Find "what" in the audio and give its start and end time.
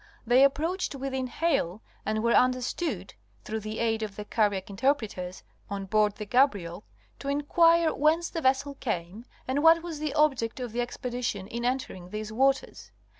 9.61-9.83